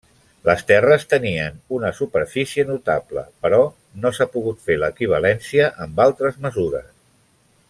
Les 0.47 0.61
terres 0.69 1.03
tenien 1.11 1.59
una 1.77 1.91
superfície 1.99 2.65
notable 2.71 3.25
però 3.45 3.61
no 4.05 4.15
s'ha 4.19 4.29
pogut 4.37 4.67
fer 4.71 4.81
l'equivalència 4.85 5.73
amb 5.87 6.07
altres 6.11 6.45
mesures. 6.49 6.95